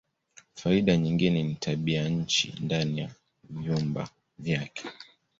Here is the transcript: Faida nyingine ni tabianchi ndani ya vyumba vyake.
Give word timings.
Faida 0.55 0.97
nyingine 0.97 1.43
ni 1.43 1.55
tabianchi 1.55 2.53
ndani 2.61 2.99
ya 3.01 3.09
vyumba 3.49 4.09
vyake. 4.39 4.83